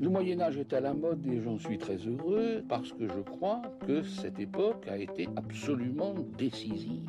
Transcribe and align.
Le 0.00 0.08
Moyen 0.08 0.40
Âge 0.40 0.58
est 0.58 0.72
à 0.72 0.80
la 0.80 0.92
mode 0.92 1.26
et 1.26 1.40
j'en 1.40 1.58
suis 1.58 1.78
très 1.78 1.96
heureux 1.96 2.62
parce 2.68 2.92
que 2.92 3.06
je 3.06 3.20
crois 3.20 3.62
que 3.86 4.02
cette 4.02 4.38
époque 4.38 4.86
a 4.88 4.98
été 4.98 5.28
absolument 5.36 6.14
décisive. 6.36 7.08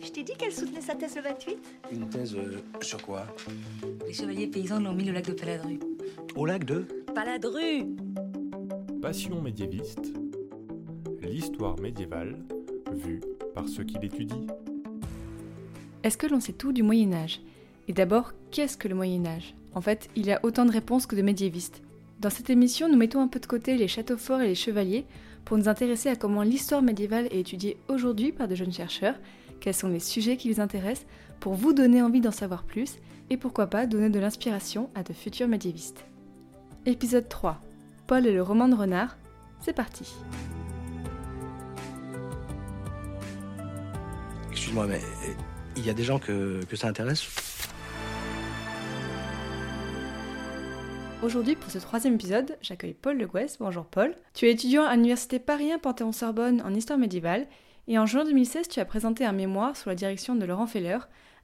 Je 0.00 0.10
t'ai 0.10 0.22
dit 0.22 0.34
qu'elle 0.34 0.52
soutenait 0.52 0.80
sa 0.80 0.94
thèse 0.94 1.16
le 1.16 1.22
28 1.22 1.58
Une 1.92 2.08
thèse 2.08 2.36
euh, 2.36 2.58
sur 2.82 3.02
quoi? 3.02 3.26
Les 4.06 4.12
chevaliers 4.12 4.46
paysans 4.46 4.78
l'ont 4.78 4.94
mis 4.94 5.08
au 5.10 5.12
lac 5.12 5.26
de 5.26 5.32
Paladru. 5.32 5.78
Au 6.36 6.46
lac 6.46 6.64
de? 6.64 6.86
Paladru 7.14 7.86
Passion 9.00 9.40
médiéviste, 9.40 10.12
l'histoire 11.22 11.78
médiévale 11.80 12.36
vue 12.92 13.20
par 13.54 13.68
ceux 13.68 13.84
qui 13.84 13.98
l'étudient. 13.98 14.46
Est-ce 16.02 16.18
que 16.18 16.26
l'on 16.26 16.40
sait 16.40 16.52
tout 16.52 16.72
du 16.72 16.82
Moyen 16.82 17.12
Âge? 17.12 17.40
Et 17.88 17.92
d'abord, 17.92 18.32
qu'est-ce 18.50 18.76
que 18.76 18.88
le 18.88 18.94
Moyen 18.94 19.26
Âge? 19.26 19.54
En 19.74 19.80
fait, 19.80 20.08
il 20.14 20.26
y 20.26 20.32
a 20.32 20.40
autant 20.42 20.64
de 20.64 20.72
réponses 20.72 21.06
que 21.06 21.16
de 21.16 21.22
médiévistes. 21.22 21.82
Dans 22.18 22.30
cette 22.30 22.48
émission, 22.48 22.88
nous 22.88 22.96
mettons 22.96 23.20
un 23.20 23.28
peu 23.28 23.40
de 23.40 23.46
côté 23.46 23.76
les 23.76 23.88
châteaux 23.88 24.16
forts 24.16 24.40
et 24.40 24.48
les 24.48 24.54
chevaliers 24.54 25.04
pour 25.44 25.58
nous 25.58 25.68
intéresser 25.68 26.08
à 26.08 26.16
comment 26.16 26.42
l'histoire 26.42 26.80
médiévale 26.80 27.26
est 27.26 27.40
étudiée 27.40 27.76
aujourd'hui 27.88 28.32
par 28.32 28.48
de 28.48 28.54
jeunes 28.54 28.72
chercheurs, 28.72 29.16
quels 29.60 29.74
sont 29.74 29.88
les 29.88 30.00
sujets 30.00 30.38
qui 30.38 30.48
les 30.48 30.58
intéressent, 30.58 31.06
pour 31.40 31.52
vous 31.52 31.74
donner 31.74 32.00
envie 32.00 32.22
d'en 32.22 32.30
savoir 32.30 32.64
plus 32.64 32.96
et 33.28 33.36
pourquoi 33.36 33.66
pas 33.66 33.86
donner 33.86 34.08
de 34.08 34.18
l'inspiration 34.18 34.88
à 34.94 35.02
de 35.02 35.12
futurs 35.12 35.46
médiévistes. 35.46 36.06
Épisode 36.86 37.28
3 37.28 37.60
Paul 38.06 38.26
et 38.26 38.32
le 38.32 38.42
roman 38.42 38.68
de 38.68 38.74
renard, 38.74 39.18
c'est 39.60 39.74
parti. 39.74 40.10
Excuse-moi, 44.50 44.86
mais 44.86 45.00
euh, 45.00 45.32
il 45.76 45.84
y 45.84 45.90
a 45.90 45.94
des 45.94 46.04
gens 46.04 46.18
que, 46.18 46.64
que 46.64 46.76
ça 46.76 46.88
intéresse? 46.88 47.55
Aujourd'hui, 51.26 51.56
pour 51.56 51.72
ce 51.72 51.78
troisième 51.78 52.14
épisode, 52.14 52.56
j'accueille 52.62 52.94
Paul 52.94 53.18
Le 53.18 53.26
Gouès. 53.26 53.56
Bonjour 53.58 53.84
Paul. 53.84 54.14
Tu 54.32 54.46
es 54.46 54.52
étudiant 54.52 54.84
à 54.84 54.94
l'université 54.94 55.40
Paris 55.40 55.72
1 55.72 55.78
Panthéon-Sorbonne 55.78 56.62
en 56.62 56.72
histoire 56.72 57.00
médiévale 57.00 57.48
et 57.88 57.98
en 57.98 58.06
juin 58.06 58.24
2016, 58.24 58.68
tu 58.68 58.78
as 58.78 58.84
présenté 58.84 59.24
un 59.24 59.32
mémoire 59.32 59.76
sous 59.76 59.88
la 59.88 59.96
direction 59.96 60.36
de 60.36 60.44
Laurent 60.44 60.68
Feller 60.68 60.98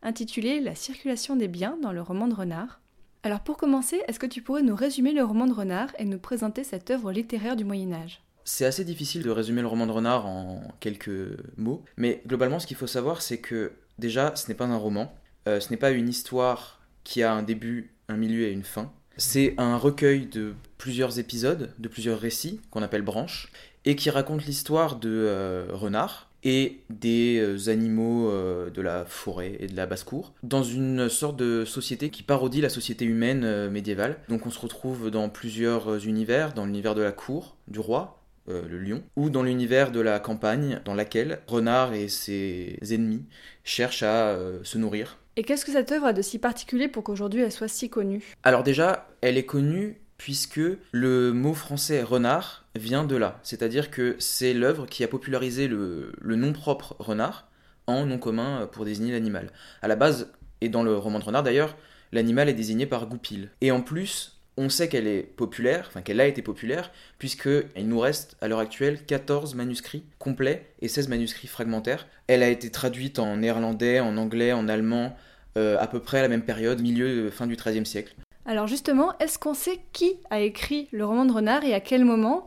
intitulé 0.05 0.61
La 0.61 0.77
circulation 0.77 1.35
des 1.35 1.49
biens 1.49 1.79
dans 1.83 1.91
le 1.91 2.01
roman 2.01 2.29
de 2.29 2.35
Renard. 2.35 2.81
Alors 3.25 3.41
pour 3.41 3.57
commencer, 3.57 4.01
est-ce 4.07 4.21
que 4.21 4.27
tu 4.27 4.41
pourrais 4.41 4.63
nous 4.63 4.77
résumer 4.77 5.11
le 5.11 5.25
roman 5.25 5.49
de 5.49 5.53
Renard 5.53 5.91
et 5.99 6.05
nous 6.05 6.21
présenter 6.21 6.63
cette 6.63 6.93
œuvre 6.93 7.11
littéraire 7.11 7.57
du 7.57 7.65
Moyen 7.65 7.93
Âge? 7.93 8.23
C'est 8.45 8.67
assez 8.67 8.85
difficile 8.85 9.25
de 9.25 9.31
résumer 9.31 9.63
le 9.63 9.67
roman 9.67 9.89
de 9.89 9.93
Renard 9.93 10.27
en 10.27 10.63
quelques 10.79 11.37
mots, 11.57 11.83
mais 11.97 12.23
globalement 12.29 12.61
ce 12.61 12.69
qu'il 12.69 12.77
faut 12.77 12.87
savoir 12.87 13.21
c'est 13.21 13.39
que 13.39 13.73
déjà 13.99 14.37
ce 14.37 14.47
n'est 14.47 14.55
pas 14.55 14.67
un 14.67 14.77
roman, 14.77 15.13
euh, 15.49 15.59
ce 15.59 15.71
n'est 15.71 15.77
pas 15.77 15.91
une 15.91 16.09
histoire 16.09 16.81
qui 17.03 17.25
a 17.25 17.33
un 17.33 17.43
début, 17.43 17.97
un 18.07 18.17
milieu 18.17 18.47
et 18.47 18.53
une 18.53 18.63
fin. 18.63 18.93
C'est 19.17 19.55
un 19.59 19.77
recueil 19.77 20.27
de 20.27 20.55
plusieurs 20.79 21.19
épisodes, 21.19 21.73
de 21.79 21.89
plusieurs 21.89 22.19
récits 22.19 22.61
qu'on 22.71 22.83
appelle 22.83 23.03
branches, 23.03 23.53
et 23.85 23.97
qui 23.97 24.11
raconte 24.11 24.45
l'histoire 24.47 24.97
de 24.97 25.11
euh, 25.11 25.67
Renard, 25.71 26.33
et 26.45 26.81
des 26.91 27.39
euh, 27.39 27.71
animaux 27.71 28.31
euh, 28.31 28.71
de 28.71 28.83
la 28.83 29.05
forêt 29.05 29.57
et 29.61 29.67
de 29.67 29.77
la 29.77 29.87
basse-cour, 29.87 30.33
dans 30.43 30.63
une 30.63 31.09
sorte 31.09 31.37
de 31.37 31.65
société 31.65 32.11
qui 32.11 32.23
parodie 32.23 32.61
la 32.61 32.69
société 32.69 33.05
humaine 33.05 33.45
euh, 33.45 33.71
médiévale. 33.71 34.19
Donc 34.29 34.47
on 34.47 34.51
se 34.51 34.59
retrouve 34.59 35.11
dans 35.11 35.29
plusieurs 35.29 36.07
univers, 36.07 36.53
dans 36.53 36.67
l'univers 36.67 36.95
de 36.95 37.03
la 37.03 37.13
cour, 37.13 37.57
du 37.69 37.79
roi, 37.79 38.19
le 38.49 38.77
lion, 38.77 39.05
ou 39.15 39.31
dans 39.31 39.45
l'univers 39.45 39.93
de 39.93 40.01
la 40.01 40.19
campagne, 40.19 40.81
dans 40.85 40.95
laquelle 40.95 41.39
Renard 41.47 41.95
et 41.95 42.09
ses 42.09 42.77
ennemis 42.91 43.25
cherchent 43.63 44.03
à 44.03 44.37
se 44.65 44.79
nourrir. 44.79 45.19
Et 45.37 45.45
qu'est-ce 45.45 45.65
que 45.65 45.73
cette 45.73 45.91
œuvre 45.93 46.07
a 46.07 46.13
de 46.13 46.21
si 46.21 46.39
particulier 46.39 46.89
pour 46.89 47.05
qu'aujourd'hui 47.05 47.41
elle 47.41 47.53
soit 47.53 47.69
si 47.69 47.89
connue? 47.89 48.23
Alors 48.43 48.63
déjà, 48.63 49.09
elle 49.23 49.39
est 49.39 49.47
connue 49.47 49.99
puisque 50.19 50.61
le 50.93 51.33
mot 51.33 51.55
français 51.55 52.03
renard 52.03 52.67
vient 52.75 53.05
de 53.05 53.17
là. 53.17 53.41
C'est-à-dire 53.43 53.91
que 53.91 54.15
c'est 54.19 54.53
l'œuvre 54.53 54.87
qui 54.87 55.03
a 55.05 55.09
popularisé 55.09 55.69
le, 55.69 56.13
nom 56.23 56.53
propre 56.53 56.97
renard 56.99 57.49
en 57.87 58.05
nom 58.05 58.19
commun 58.19 58.69
pour 58.71 58.85
désigner 58.85 59.13
l'animal. 59.13 59.51
À 59.81 59.89
la 59.89 59.97
base, 59.97 60.31
et 60.61 60.69
dans 60.69 60.83
le 60.83 60.97
roman 60.97 61.19
de 61.19 61.25
renard 61.25 61.43
d'ailleurs, 61.43 61.77
l'animal 62.13 62.51
est 62.51 62.55
désigné 62.55 62.85
par 62.85 63.07
goupil. 63.07 63.51
Et 63.63 63.71
en 63.71 63.81
plus, 63.81 64.39
on 64.57 64.69
sait 64.69 64.89
qu'elle 64.89 65.07
est 65.07 65.23
populaire, 65.23 65.87
enfin 65.89 66.03
qu'elle 66.03 66.21
a 66.21 66.27
été 66.27 66.43
populaire, 66.43 66.91
puisqu'il 67.19 67.89
nous 67.89 67.99
reste 67.99 68.37
à 68.41 68.49
l'heure 68.49 68.59
actuelle 68.59 69.05
14 69.05 69.55
manuscrits 69.55 70.05
complets 70.19 70.67
et 70.81 70.89
16 70.89 71.09
manuscrits 71.09 71.49
fragmentaires. 71.49 72.07
Elle 72.27 72.43
a 72.43 72.49
été 72.49 72.71
traduite 72.71 73.19
en 73.19 73.39
néerlandais, 73.39 74.01
en 74.01 74.17
anglais, 74.17 74.53
en 74.53 74.69
allemand, 74.69 75.17
euh, 75.57 75.77
à 75.81 75.87
peu 75.87 76.01
près 76.01 76.19
à 76.19 76.23
la 76.23 76.29
même 76.29 76.45
période, 76.45 76.81
milieu, 76.81 77.31
fin 77.31 77.47
du 77.47 77.57
XIIIe 77.57 77.87
siècle. 77.87 78.15
Alors 78.45 78.67
justement, 78.67 79.17
est-ce 79.19 79.39
qu'on 79.39 79.55
sait 79.55 79.81
qui 79.93 80.17
a 80.31 80.41
écrit 80.41 80.89
le 80.93 81.05
roman 81.07 81.25
de 81.25 81.33
Renard 81.33 81.65
et 81.65 81.75
à 81.75 81.81
quel 81.81 82.05
moment? 82.05 82.47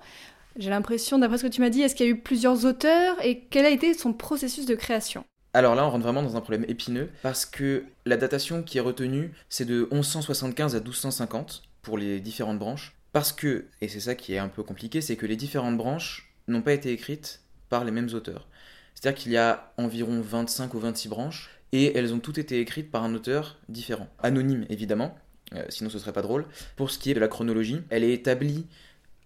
J'ai 0.58 0.70
l'impression, 0.70 1.18
d'après 1.18 1.38
ce 1.38 1.44
que 1.44 1.52
tu 1.52 1.62
m'as 1.62 1.70
dit, 1.70 1.82
est-ce 1.82 1.96
qu'il 1.96 2.06
y 2.06 2.10
a 2.10 2.12
eu 2.12 2.20
plusieurs 2.20 2.66
auteurs 2.66 3.18
et 3.24 3.42
quel 3.50 3.66
a 3.66 3.70
été 3.70 3.94
son 3.94 4.14
processus 4.14 4.66
de 4.66 4.76
création? 4.76 5.26
Alors 5.54 5.76
là, 5.76 5.86
on 5.86 5.90
rentre 5.90 6.04
vraiment 6.04 6.22
dans 6.22 6.36
un 6.36 6.42
problème 6.42 6.66
épineux 6.68 7.10
parce 7.24 7.46
que 7.46 7.86
la 8.06 8.18
datation 8.18 8.62
qui 8.62 8.78
est 8.78 8.82
retenue, 8.82 9.32
c'est 9.48 9.66
de 9.66 9.88
1175 9.92 10.76
à 10.76 10.80
1250 10.80 11.64
pour 11.86 11.98
les 11.98 12.20
différentes 12.20 12.60
branches. 12.60 12.96
Parce 13.14 13.32
que, 13.32 13.68
et 13.80 13.88
c'est 13.88 14.02
ça 14.02 14.16
qui 14.16 14.34
est 14.34 14.40
un 14.40 14.50
peu 14.50 14.64
compliqué, 14.64 15.00
c'est 15.00 15.16
que 15.16 15.26
les 15.26 15.38
différentes 15.38 15.78
branches 15.78 16.34
n'ont 16.50 16.62
pas 16.62 16.74
été 16.74 16.92
écrites 16.92 17.42
par 17.70 17.86
les 17.86 17.92
mêmes 17.92 18.10
auteurs. 18.14 18.48
C'est-à-dire 18.94 19.22
qu'il 19.22 19.32
y 19.32 19.38
a 19.38 19.72
environ 19.78 20.20
25 20.20 20.74
ou 20.74 20.80
26 20.80 21.08
branches 21.08 21.50
et 21.72 21.98
elles 21.98 22.14
ont 22.14 22.20
toutes 22.20 22.40
été 22.40 22.60
écrites 22.60 22.92
par 22.92 23.04
un 23.04 23.14
auteur 23.14 23.58
différent. 23.70 24.08
Anonyme 24.22 24.66
évidemment, 24.70 25.16
euh, 25.54 25.64
sinon 25.70 25.90
ce 25.90 26.00
serait 26.00 26.14
pas 26.14 26.22
drôle. 26.22 26.46
Pour 26.76 26.92
ce 26.92 27.00
qui 27.00 27.12
est 27.12 27.14
de 27.14 27.20
la 27.20 27.28
chronologie, 27.28 27.82
elle 27.90 28.04
est 28.04 28.14
établie 28.14 28.66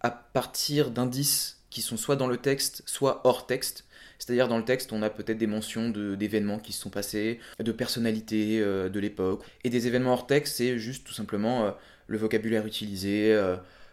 à 0.01 0.11
partir 0.11 0.91
d'indices 0.91 1.61
qui 1.69 1.81
sont 1.81 1.97
soit 1.97 2.15
dans 2.15 2.27
le 2.27 2.37
texte, 2.37 2.83
soit 2.85 3.21
hors 3.23 3.47
texte. 3.47 3.85
C'est-à-dire 4.19 4.47
dans 4.47 4.57
le 4.57 4.65
texte, 4.65 4.93
on 4.93 5.01
a 5.01 5.09
peut-être 5.09 5.37
des 5.37 5.47
mentions 5.47 5.89
d'événements 5.89 6.59
qui 6.59 6.73
se 6.73 6.81
sont 6.81 6.89
passés, 6.89 7.39
de 7.59 7.71
personnalités 7.71 8.59
euh, 8.59 8.89
de 8.89 8.99
l'époque. 8.99 9.43
Et 9.63 9.69
des 9.69 9.87
événements 9.87 10.13
hors 10.13 10.27
texte, 10.27 10.57
c'est 10.57 10.77
juste 10.77 11.07
tout 11.07 11.13
simplement 11.13 11.65
euh, 11.65 11.71
le 12.07 12.17
vocabulaire 12.17 12.65
utilisé. 12.65 13.35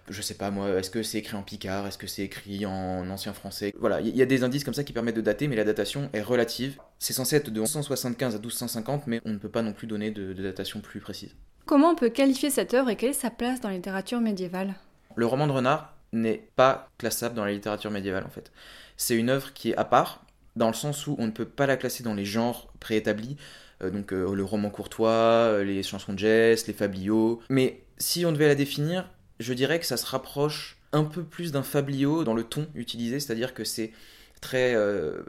je 0.09 0.23
sais 0.23 0.35
pas 0.35 0.51
moi, 0.51 0.71
est-ce 0.79 0.91
que 0.91 1.03
c'est 1.03 1.19
écrit 1.19 1.37
en 1.37 1.43
picard, 1.43 1.87
est-ce 1.87 1.99
que 1.99 2.07
c'est 2.07 2.23
écrit 2.23 2.67
en 2.67 3.09
ancien 3.09 3.33
français? 3.33 3.73
Voilà, 3.79 4.01
il 4.01 4.17
y, 4.17 4.23
a 4.23 4.27
des 4.27 4.43
indices 4.45 4.65
comme 4.65 4.75
ça 4.75 4.85
qui 4.85 4.93
permettent 4.93 5.17
de 5.17 5.21
dater, 5.21 5.49
mais 5.49 5.57
la 5.57 5.65
datation 5.65 6.11
est 6.13 6.23
relative. 6.23 6.79
C'est 6.99 7.13
censé 7.13 7.37
être 7.37 7.51
de 7.51 7.61
1175 7.61 8.35
à 8.35 8.39
1250, 8.39 9.07
mais 9.07 9.21
on 9.25 9.31
ne 9.31 9.39
peut 9.39 9.49
pas 9.49 9.63
non 9.63 9.73
plus 9.73 9.87
donner 9.87 10.11
de 10.11 10.33
datation 10.33 10.81
plus 10.81 11.01
précise. 11.01 11.35
Comment 11.67 11.91
on 11.91 11.95
peut 11.97 12.11
qualifier 12.11 12.49
cette 12.49 12.75
œuvre 12.75 12.91
et 12.91 12.97
quelle 12.97 13.11
est 13.11 13.13
sa 13.13 13.29
place 13.29 13.61
dans 13.61 13.69
la 13.69 13.75
littérature 13.75 14.21
médiévale? 14.21 14.77
Le 15.17 15.27
roman 15.27 15.49
de 15.49 15.53
Renard 15.53 15.96
n'est 16.21 16.49
pas 16.57 16.91
classable 16.99 17.35
dans 17.35 17.45
la 17.45 17.53
littérature 17.53 17.91
médiévale 17.91 18.25
en 18.25 18.31
fait. 18.31 18.53
C'est 18.97 19.17
une 19.17 19.31
œuvre 19.31 19.53
qui 19.53 19.71
est 19.71 19.77
à 19.77 19.85
part, 19.85 20.25
dans 20.57 20.69
le 20.69 20.75
sens 20.75 21.07
où 21.07 21.17
on 21.19 21.27
ne 21.27 21.31
peut 21.31 21.45
pas 21.45 21.67
la 21.67 21.77
classer 21.77 22.03
dans 22.03 22.15
les 22.15 22.25
genres 22.25 22.73
préétablis, 22.81 23.37
euh, 23.83 23.91
donc 23.91 24.13
euh, 24.13 24.35
le 24.35 24.45
roman 24.45 24.71
courtois, 24.71 25.11
euh, 25.11 25.65
les 25.65 25.83
chansons 25.83 26.15
de 26.15 26.19
geste, 26.19 26.67
les 26.67 26.73
fabliaux. 26.73 27.41
Mais 27.51 27.83
si 27.99 28.25
on 28.25 28.33
devait 28.33 28.49
la 28.49 28.55
définir, 28.55 29.11
je 29.39 29.53
dirais 29.53 29.79
que 29.79 29.87
ça 29.87 29.97
se 29.97 30.07
rapproche 30.07 30.79
un 30.93 31.05
peu 31.05 31.23
plus 31.23 31.53
d'un 31.53 31.63
fabliau 31.63 32.25
dans 32.25 32.35
le 32.35 32.45
ton 32.45 32.67
utilisé, 32.75 33.21
c'est-à-dire 33.21 33.53
que 33.53 33.65
c'est 33.65 33.93
très 34.41 34.75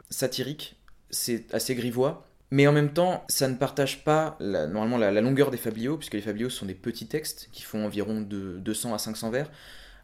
satirique, 0.08 0.76
c'est 1.10 1.52
assez 1.52 1.74
grivois, 1.74 2.24
mais 2.50 2.66
en 2.66 2.72
même 2.72 2.92
temps, 2.92 3.24
ça 3.28 3.48
ne 3.48 3.54
partage 3.54 4.04
pas 4.04 4.38
normalement 4.40 4.96
la, 4.96 5.20
longueur 5.20 5.50
des 5.50 5.58
fabliaux, 5.58 5.98
puisque 5.98 6.14
les 6.14 6.22
fabliaux 6.22 6.48
sont 6.48 6.64
des 6.64 6.74
petits 6.74 7.06
textes 7.06 7.48
qui 7.52 7.62
font 7.62 7.84
environ 7.84 8.20
de 8.20 8.58
200 8.58 8.94
à 8.94 8.98
500 8.98 9.30
vers, 9.30 9.50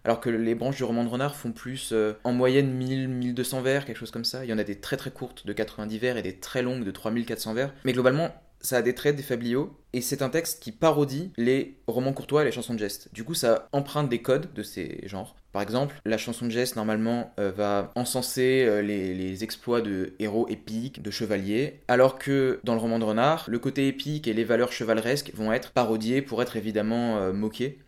alors 0.04 0.20
que 0.20 0.31
les 0.31 0.54
branches 0.54 0.76
du 0.76 0.84
roman 0.84 1.04
de 1.04 1.09
renard 1.09 1.34
font 1.34 1.53
plus 1.53 1.91
euh, 1.92 2.12
en 2.25 2.32
moyenne 2.32 2.78
1000-1200 2.78 3.62
vers, 3.62 3.84
quelque 3.84 3.98
chose 3.98 4.10
comme 4.10 4.25
ça. 4.25 4.44
Il 4.44 4.50
y 4.50 4.53
en 4.53 4.59
a 4.59 4.65
des 4.65 4.76
très 4.76 4.97
très 4.97 5.10
courtes 5.10 5.47
de 5.47 5.53
90 5.53 5.98
vers 5.98 6.16
et 6.16 6.22
des 6.22 6.37
très 6.37 6.62
longues 6.62 6.84
de 6.84 6.91
3400 6.91 7.54
vers. 7.54 7.72
Mais 7.84 7.92
globalement, 7.92 8.31
ça 8.60 8.78
a 8.78 8.82
des 8.82 8.94
traits, 8.94 9.16
des 9.16 9.22
fabliaux, 9.22 9.76
et 9.93 10.00
c'est 10.00 10.22
un 10.22 10.31
texte 10.31 10.62
qui 10.62 10.72
parodie 10.72 11.31
les 11.37 11.76
romans 11.87 12.12
courtois 12.12 12.43
et 12.43 12.44
les 12.47 12.53
chansons 12.53 12.75
de 12.75 12.78
geste. 12.78 13.09
Du 13.12 13.22
coup, 13.22 13.34
ça 13.34 13.69
emprunte 13.72 14.09
des 14.09 14.22
codes 14.22 14.52
de 14.55 14.62
ces 14.62 15.00
genres. 15.06 15.37
Par 15.52 15.62
exemple, 15.62 16.00
la 16.05 16.19
chanson 16.19 16.46
de 16.46 16.50
geste, 16.50 16.75
normalement, 16.76 17.32
euh, 17.38 17.52
va 17.52 17.93
encenser 17.94 18.64
euh, 18.67 18.82
les, 18.82 19.44
exploits 19.44 19.82
de 19.82 20.14
héros 20.19 20.49
épiques, 20.49 21.02
de 21.02 21.11
chevaliers, 21.11 21.81
alors 21.88 22.19
que 22.19 22.61
dans 22.64 22.75
le 22.75 22.81
roman 22.81 22.99
de 22.99 23.05
Renard, 23.05 23.44
le 23.49 23.58
côté 23.58 23.87
épique 23.87 24.26
et 24.26 24.32
les 24.32 24.44
valeurs 24.44 24.73
chevaleresques 24.73 25.32
vont 25.34 25.52
être 25.52 25.73
parodiés 25.73 26.23
pour 26.23 26.43
être 26.43 26.56
évidemment 26.56 27.32
moqués. 27.32 27.79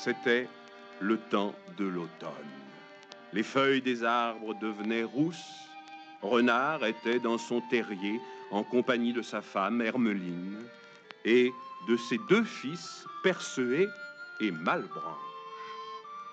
C'était 0.00 0.48
le 1.00 1.18
temps 1.18 1.54
de 1.76 1.84
l'automne. 1.84 2.30
Les 3.32 3.42
feuilles 3.42 3.82
des 3.82 4.04
arbres 4.04 4.54
devenaient 4.54 5.02
rousses. 5.02 5.68
Renard 6.22 6.84
était 6.84 7.18
dans 7.18 7.36
son 7.36 7.60
terrier 7.62 8.20
en 8.52 8.62
compagnie 8.62 9.12
de 9.12 9.22
sa 9.22 9.42
femme 9.42 9.82
Hermeline 9.82 10.64
et 11.24 11.52
de 11.88 11.96
ses 11.96 12.18
deux 12.28 12.44
fils 12.44 13.04
Perceuet 13.24 13.88
et 14.40 14.52
Malbranche. 14.52 15.18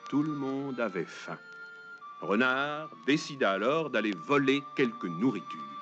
Tout 0.10 0.22
le 0.22 0.34
monde 0.34 0.80
avait 0.80 1.06
faim. 1.06 1.40
Renard 2.22 2.90
décida 3.08 3.52
alors 3.52 3.90
d'aller 3.90 4.14
voler 4.28 4.64
quelques 4.76 5.06
nourritures. 5.06 5.75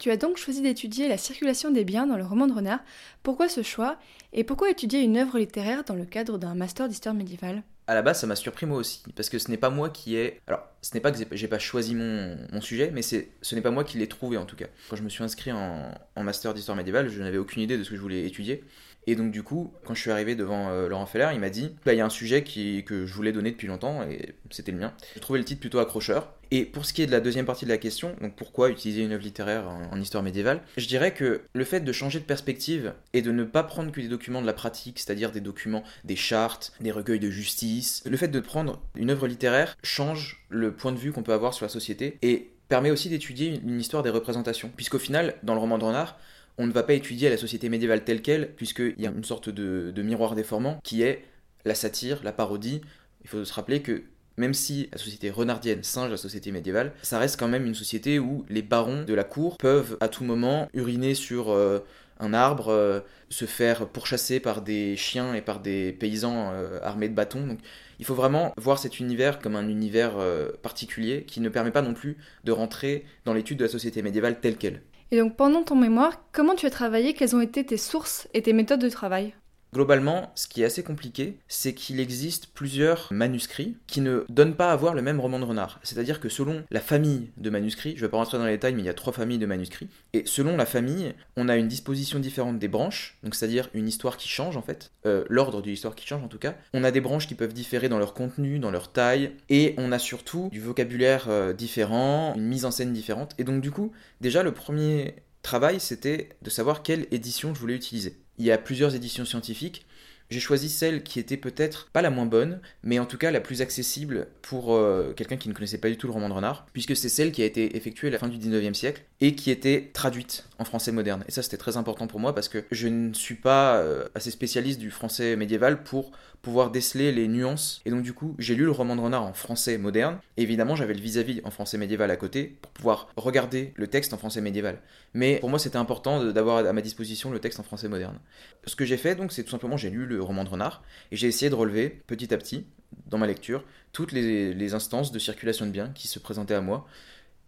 Tu 0.00 0.10
as 0.10 0.16
donc 0.16 0.38
choisi 0.38 0.62
d'étudier 0.62 1.08
la 1.08 1.18
circulation 1.18 1.70
des 1.70 1.84
biens 1.84 2.06
dans 2.06 2.16
le 2.16 2.24
roman 2.24 2.46
de 2.46 2.54
renard. 2.54 2.80
Pourquoi 3.22 3.50
ce 3.50 3.62
choix 3.62 3.98
Et 4.32 4.44
pourquoi 4.44 4.70
étudier 4.70 5.00
une 5.00 5.18
œuvre 5.18 5.38
littéraire 5.38 5.84
dans 5.84 5.94
le 5.94 6.06
cadre 6.06 6.38
d'un 6.38 6.54
master 6.54 6.88
d'histoire 6.88 7.14
médiévale? 7.14 7.62
À 7.86 7.94
la 7.94 8.00
base, 8.00 8.20
ça 8.20 8.26
m'a 8.26 8.34
surpris 8.34 8.64
moi 8.64 8.78
aussi, 8.78 9.02
parce 9.14 9.28
que 9.28 9.38
ce 9.38 9.50
n'est 9.50 9.58
pas 9.58 9.68
moi 9.68 9.90
qui 9.90 10.16
ai. 10.16 10.40
Alors, 10.46 10.62
ce 10.82 10.94
n'est 10.94 11.00
pas 11.00 11.12
que 11.12 11.18
j'ai 11.36 11.48
pas 11.48 11.58
choisi 11.58 11.94
mon, 11.94 12.60
sujet, 12.60 12.90
mais 12.92 13.02
ce 13.02 13.54
n'est 13.54 13.60
pas 13.60 13.70
moi 13.70 13.84
qui 13.84 13.98
l'ai 13.98 14.08
trouvé 14.08 14.36
en 14.36 14.44
tout 14.44 14.56
cas. 14.56 14.66
Quand 14.88 14.96
je 14.96 15.02
me 15.02 15.08
suis 15.08 15.24
inscrit 15.24 15.52
en, 15.52 15.92
master 16.16 16.54
d'histoire 16.54 16.76
médiévale, 16.76 17.08
je 17.08 17.22
n'avais 17.22 17.38
aucune 17.38 17.62
idée 17.62 17.78
de 17.78 17.84
ce 17.84 17.90
que 17.90 17.96
je 17.96 18.00
voulais 18.00 18.26
étudier. 18.26 18.62
Et 19.06 19.14
donc 19.14 19.32
du 19.32 19.42
coup, 19.42 19.72
quand 19.84 19.94
je 19.94 20.00
suis 20.00 20.10
arrivé 20.10 20.34
devant 20.34 20.68
euh, 20.68 20.88
Laurent 20.88 21.06
Feller, 21.06 21.30
il 21.32 21.40
m'a 21.40 21.50
dit, 21.50 21.74
bah, 21.84 21.94
il 21.94 21.96
y 21.96 22.00
a 22.00 22.04
un 22.04 22.10
sujet 22.10 22.42
que 22.42 23.06
je 23.06 23.14
voulais 23.14 23.32
donner 23.32 23.50
depuis 23.50 23.66
longtemps, 23.66 24.02
et 24.02 24.34
c'était 24.50 24.72
le 24.72 24.78
mien. 24.78 24.92
J'ai 25.14 25.20
trouvé 25.20 25.38
le 25.38 25.44
titre 25.44 25.60
plutôt 25.60 25.78
accrocheur. 25.78 26.34
Et 26.52 26.64
pour 26.64 26.84
ce 26.84 26.92
qui 26.92 27.02
est 27.02 27.06
de 27.06 27.12
la 27.12 27.20
deuxième 27.20 27.46
partie 27.46 27.64
de 27.64 27.70
la 27.70 27.78
question, 27.78 28.16
donc 28.20 28.34
pourquoi 28.34 28.70
utiliser 28.70 29.02
une 29.02 29.12
œuvre 29.12 29.22
littéraire 29.22 29.68
en, 29.68 30.00
histoire 30.00 30.24
médiévale, 30.24 30.62
je 30.76 30.86
dirais 30.86 31.14
que 31.14 31.42
le 31.52 31.64
fait 31.64 31.80
de 31.80 31.92
changer 31.92 32.18
de 32.18 32.24
perspective 32.24 32.92
et 33.12 33.22
de 33.22 33.30
ne 33.30 33.44
pas 33.44 33.62
prendre 33.62 33.92
que 33.92 34.00
des 34.00 34.08
documents 34.08 34.42
de 34.42 34.46
la 34.46 34.52
pratique, 34.52 34.98
c'est-à-dire 34.98 35.30
des 35.30 35.40
documents, 35.40 35.84
des 36.04 36.16
chartes, 36.16 36.72
des 36.80 36.90
recueils 36.90 37.20
de 37.20 37.30
justice, 37.30 38.02
le 38.04 38.16
fait 38.16 38.28
de 38.28 38.40
prendre 38.40 38.82
une 38.96 39.10
œuvre 39.10 39.28
littéraire 39.28 39.76
change 39.84 40.44
le 40.48 40.69
point 40.72 40.92
de 40.92 40.98
vue 40.98 41.12
qu'on 41.12 41.22
peut 41.22 41.32
avoir 41.32 41.54
sur 41.54 41.64
la 41.64 41.70
société 41.70 42.18
et 42.22 42.50
permet 42.68 42.90
aussi 42.90 43.08
d'étudier 43.08 43.60
une 43.62 43.80
histoire 43.80 44.02
des 44.02 44.10
représentations. 44.10 44.70
Puisqu'au 44.74 44.98
final, 44.98 45.34
dans 45.42 45.54
le 45.54 45.60
roman 45.60 45.78
de 45.78 45.84
Renard, 45.84 46.18
on 46.58 46.66
ne 46.66 46.72
va 46.72 46.82
pas 46.82 46.94
étudier 46.94 47.28
la 47.30 47.36
société 47.36 47.68
médiévale 47.68 48.04
telle 48.04 48.22
qu'elle, 48.22 48.52
puisqu'il 48.54 49.00
y 49.00 49.06
a 49.06 49.10
une 49.10 49.24
sorte 49.24 49.48
de, 49.48 50.02
miroir 50.02 50.34
déformant 50.34 50.78
qui 50.84 51.02
est 51.02 51.24
la 51.64 51.74
satire, 51.74 52.20
la 52.22 52.32
parodie. 52.32 52.80
Il 53.24 53.28
faut 53.28 53.44
se 53.44 53.52
rappeler 53.52 53.82
que 53.82 54.04
même 54.36 54.54
si 54.54 54.88
la 54.92 54.98
société 54.98 55.30
renardienne 55.30 55.82
singe 55.82 56.10
la 56.10 56.16
société 56.16 56.52
médiévale, 56.52 56.92
ça 57.02 57.18
reste 57.18 57.38
quand 57.38 57.48
même 57.48 57.66
une 57.66 57.74
société 57.74 58.18
où 58.18 58.44
les 58.48 58.62
barons 58.62 59.04
de 59.04 59.14
la 59.14 59.24
cour 59.24 59.58
peuvent 59.58 59.96
à 60.00 60.08
tout 60.08 60.24
moment 60.24 60.68
uriner 60.72 61.14
sur 61.14 61.50
euh, 61.50 61.80
un 62.20 62.32
arbre, 62.32 62.68
euh, 62.68 63.00
se 63.28 63.44
faire 63.44 63.88
pourchasser 63.88 64.40
par 64.40 64.62
des 64.62 64.96
chiens 64.96 65.34
et 65.34 65.42
par 65.42 65.60
des 65.60 65.92
paysans 65.92 66.52
euh, 66.52 66.78
armés 66.82 67.08
de 67.08 67.14
bâtons. 67.14 67.58
Il 68.00 68.04
faut 68.04 68.14
vraiment 68.14 68.52
voir 68.56 68.78
cet 68.78 68.98
univers 68.98 69.38
comme 69.38 69.54
un 69.54 69.68
univers 69.68 70.14
particulier 70.62 71.24
qui 71.24 71.40
ne 71.40 71.48
permet 71.48 71.70
pas 71.70 71.82
non 71.82 71.94
plus 71.94 72.16
de 72.42 72.50
rentrer 72.50 73.04
dans 73.24 73.34
l'étude 73.34 73.58
de 73.58 73.64
la 73.64 73.70
société 73.70 74.02
médiévale 74.02 74.40
telle 74.40 74.56
qu'elle. 74.56 74.82
Et 75.12 75.18
donc 75.18 75.36
pendant 75.36 75.62
ton 75.62 75.76
mémoire, 75.76 76.24
comment 76.32 76.54
tu 76.54 76.66
as 76.66 76.70
travaillé? 76.70 77.14
Quelles 77.14 77.36
ont 77.36 77.40
été 77.40 77.64
tes 77.64 77.76
sources 77.76 78.26
et 78.32 78.42
tes 78.42 78.52
méthodes 78.52 78.80
de 78.80 78.88
travail? 78.88 79.34
Globalement, 79.72 80.32
ce 80.34 80.48
qui 80.48 80.62
est 80.62 80.64
assez 80.64 80.82
compliqué, 80.82 81.38
c'est 81.46 81.74
qu'il 81.74 82.00
existe 82.00 82.48
plusieurs 82.48 83.08
manuscrits 83.12 83.76
qui 83.86 84.00
ne 84.00 84.24
donnent 84.28 84.56
pas 84.56 84.72
à 84.72 84.76
voir 84.76 84.94
le 84.94 85.02
même 85.02 85.20
roman 85.20 85.38
de 85.38 85.44
renard. 85.44 85.78
C'est-à-dire 85.84 86.18
que 86.18 86.28
selon 86.28 86.64
la 86.70 86.80
famille 86.80 87.30
de 87.36 87.50
manuscrits, 87.50 87.92
je 87.92 87.96
ne 87.96 88.00
vais 88.02 88.08
pas 88.08 88.16
rentrer 88.16 88.38
dans 88.38 88.46
les 88.46 88.52
détails, 88.52 88.74
mais 88.74 88.82
il 88.82 88.86
y 88.86 88.90
a 88.90 88.94
trois 88.94 89.12
familles 89.12 89.38
de 89.38 89.46
manuscrits, 89.46 89.88
et 90.12 90.24
selon 90.26 90.56
la 90.56 90.66
famille, 90.66 91.14
on 91.36 91.48
a 91.48 91.56
une 91.56 91.68
disposition 91.68 92.18
différente 92.18 92.58
des 92.58 92.68
branches, 92.68 93.16
c'est-à-dire 93.30 93.68
une 93.72 93.86
histoire 93.86 94.16
qui 94.16 94.28
change 94.28 94.56
en 94.56 94.62
fait, 94.62 94.90
euh, 95.06 95.24
l'ordre 95.28 95.62
de 95.62 95.70
l'histoire 95.70 95.94
qui 95.94 96.06
change 96.06 96.24
en 96.24 96.28
tout 96.28 96.38
cas. 96.38 96.56
On 96.74 96.82
a 96.82 96.90
des 96.90 97.00
branches 97.00 97.28
qui 97.28 97.34
peuvent 97.36 97.54
différer 97.54 97.88
dans 97.88 97.98
leur 97.98 98.14
contenu, 98.14 98.58
dans 98.58 98.70
leur 98.72 98.90
taille, 98.90 99.32
et 99.48 99.74
on 99.78 99.92
a 99.92 99.98
surtout 100.00 100.48
du 100.50 100.60
vocabulaire 100.60 101.26
euh, 101.28 101.52
différent, 101.52 102.34
une 102.34 102.46
mise 102.46 102.64
en 102.64 102.72
scène 102.72 102.92
différente, 102.92 103.34
et 103.38 103.44
donc 103.44 103.60
du 103.60 103.70
coup, 103.70 103.92
déjà 104.20 104.42
le 104.42 104.52
premier 104.52 105.14
travail, 105.42 105.80
c'était 105.80 106.30
de 106.42 106.50
savoir 106.50 106.82
quelle 106.82 107.06
édition 107.10 107.54
je 107.54 107.60
voulais 107.60 107.74
utiliser. 107.74 108.16
Il 108.40 108.46
y 108.46 108.52
a 108.52 108.56
plusieurs 108.56 108.94
éditions 108.94 109.26
scientifiques. 109.26 109.84
J'ai 110.30 110.40
choisi 110.40 110.70
celle 110.70 111.02
qui 111.02 111.20
était 111.20 111.36
peut-être 111.36 111.90
pas 111.92 112.00
la 112.00 112.08
moins 112.08 112.24
bonne, 112.24 112.62
mais 112.82 112.98
en 112.98 113.04
tout 113.04 113.18
cas 113.18 113.30
la 113.30 113.42
plus 113.42 113.60
accessible 113.60 114.28
pour 114.40 114.74
euh, 114.74 115.12
quelqu'un 115.12 115.36
qui 115.36 115.50
ne 115.50 115.52
connaissait 115.52 115.76
pas 115.76 115.90
du 115.90 115.98
tout 115.98 116.06
le 116.06 116.14
roman 116.14 116.30
de 116.30 116.32
renard, 116.32 116.64
puisque 116.72 116.96
c'est 116.96 117.10
celle 117.10 117.32
qui 117.32 117.42
a 117.42 117.44
été 117.44 117.76
effectuée 117.76 118.08
à 118.08 118.12
la 118.12 118.18
fin 118.18 118.28
du 118.28 118.38
19e 118.38 118.72
siècle 118.72 119.02
et 119.20 119.34
qui 119.34 119.50
était 119.50 119.90
traduite 119.92 120.46
en 120.58 120.64
français 120.64 120.92
moderne. 120.92 121.24
Et 121.28 121.30
ça 121.30 121.42
c'était 121.42 121.56
très 121.56 121.76
important 121.76 122.06
pour 122.06 122.20
moi 122.20 122.34
parce 122.34 122.48
que 122.48 122.64
je 122.70 122.88
ne 122.88 123.12
suis 123.12 123.34
pas 123.34 123.76
euh, 123.76 124.08
assez 124.14 124.30
spécialiste 124.30 124.80
du 124.80 124.90
français 124.90 125.36
médiéval 125.36 125.82
pour 125.82 126.12
pouvoir 126.42 126.70
déceler 126.70 127.12
les 127.12 127.28
nuances. 127.28 127.82
Et 127.84 127.90
donc 127.90 128.02
du 128.02 128.12
coup, 128.12 128.34
j'ai 128.38 128.54
lu 128.54 128.64
le 128.64 128.70
roman 128.70 128.96
de 128.96 129.00
renard 129.00 129.22
en 129.22 129.34
français 129.34 129.76
moderne. 129.76 130.18
Et 130.36 130.42
évidemment, 130.42 130.74
j'avais 130.74 130.94
le 130.94 131.00
vis-à-vis 131.00 131.40
en 131.44 131.50
français 131.50 131.76
médiéval 131.76 132.10
à 132.10 132.16
côté 132.16 132.56
pour 132.62 132.72
pouvoir 132.72 133.08
regarder 133.16 133.72
le 133.76 133.86
texte 133.86 134.14
en 134.14 134.18
français 134.18 134.40
médiéval. 134.40 134.80
Mais 135.12 135.38
pour 135.40 135.50
moi, 135.50 135.58
c'était 135.58 135.76
important 135.76 136.24
d'avoir 136.32 136.64
à 136.64 136.72
ma 136.72 136.80
disposition 136.80 137.30
le 137.30 137.40
texte 137.40 137.60
en 137.60 137.62
français 137.62 137.88
moderne. 137.88 138.18
Ce 138.64 138.76
que 138.76 138.84
j'ai 138.84 138.96
fait 138.96 139.14
donc, 139.14 139.32
c'est 139.32 139.44
tout 139.44 139.50
simplement 139.50 139.76
j'ai 139.76 139.90
lu 139.90 140.06
le 140.06 140.22
roman 140.22 140.44
de 140.44 140.48
renard 140.48 140.82
et 141.12 141.16
j'ai 141.16 141.26
essayé 141.26 141.50
de 141.50 141.54
relever 141.54 141.90
petit 142.06 142.32
à 142.32 142.38
petit 142.38 142.64
dans 143.06 143.18
ma 143.18 143.26
lecture 143.26 143.64
toutes 143.92 144.12
les, 144.12 144.74
instances 144.74 145.12
de 145.12 145.18
circulation 145.18 145.66
de 145.66 145.70
biens 145.70 145.90
qui 145.94 146.06
se 146.06 146.18
présentaient 146.18 146.54
à 146.54 146.60
moi 146.60 146.86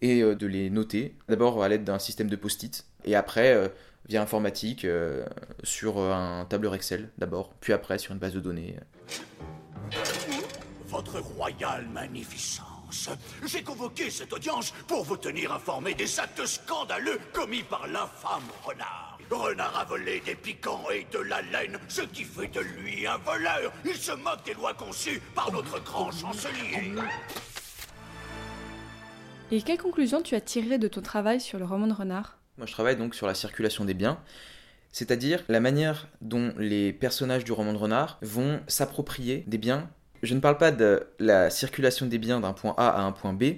et 0.03 0.21
euh, 0.21 0.35
de 0.35 0.47
les 0.47 0.69
noter 0.69 1.15
d'abord 1.29 1.63
à 1.63 1.69
l'aide 1.69 1.85
d'un 1.85 1.99
système 1.99 2.29
de 2.29 2.37
post-it 2.37 2.85
et 3.05 3.15
après 3.15 3.55
euh, 3.55 3.69
via 4.09 4.21
informatique 4.21 4.85
euh, 4.85 5.25
sur 5.63 5.99
un 5.99 6.45
tableur 6.45 6.75
Excel 6.75 7.11
d'abord, 7.17 7.55
puis 7.61 7.73
après 7.73 7.99
sur 7.99 8.13
une 8.13 8.19
base 8.19 8.35
de 8.35 8.41
données. 8.41 8.77
Votre 10.89 11.21
royale 11.21 11.87
magnificence, 11.89 13.09
j'ai 13.47 13.63
convoqué 13.63 14.11
cette 14.11 14.33
audience 14.33 14.73
pour 14.87 15.05
vous 15.05 15.17
tenir 15.17 15.53
informé 15.53 15.95
des 15.95 16.21
actes 16.21 16.45
scandaleux 16.45 17.19
commis 17.33 17.63
par 17.63 17.87
l'infâme 17.87 18.43
renard. 18.63 19.19
Renard 19.31 19.79
a 19.79 19.85
volé 19.85 20.21
des 20.21 20.35
piquants 20.35 20.85
et 20.93 21.07
de 21.11 21.19
la 21.21 21.41
laine, 21.41 21.79
ce 21.89 22.03
qui 22.03 22.25
fait 22.25 22.49
de 22.49 22.61
lui 22.61 23.07
un 23.07 23.17
voleur. 23.17 23.73
Il 23.85 23.97
se 23.97 24.13
moque 24.13 24.45
des 24.45 24.53
lois 24.53 24.75
conçues 24.75 25.23
par 25.35 25.51
notre 25.51 25.83
grand 25.83 26.11
chancelier. 26.11 26.93
Et 29.53 29.61
quelle 29.61 29.77
conclusion 29.77 30.23
tu 30.23 30.35
as 30.35 30.41
tiré 30.41 30.79
de 30.79 30.89
ton 30.89 31.03
travail 31.03 31.39
sur 31.39 31.59
le 31.59 31.67
roman 31.67 31.87
de 31.87 31.93
renard? 31.93 32.39
Moi, 32.57 32.67
je 32.67 32.73
travaille 32.73 32.97
donc 32.97 33.15
sur 33.15 33.27
la 33.27 33.35
circulation 33.35 33.85
des 33.85 33.93
biens, 33.93 34.19
c'est-à-dire 34.93 35.45
la 35.51 35.61
manière 35.61 36.09
dont 36.23 36.55
les 36.57 36.95
personnages 36.95 37.45
du 37.45 37.53
roman 37.53 37.75
de 37.75 37.79
renard 37.79 38.19
vont 38.23 38.61
s'approprier 38.67 39.45
des 39.47 39.59
biens. 39.59 39.91
Je 40.23 40.33
ne 40.33 40.41
parle 40.41 40.57
pas 40.57 40.71
de 40.71 41.07
la 41.19 41.51
circulation 41.51 42.07
des 42.07 42.17
biens 42.17 42.41
d'un 42.41 42.55
point 42.55 42.75
A 42.79 42.89
à 42.89 43.03
un 43.03 43.13
point 43.13 43.35
B, 43.35 43.57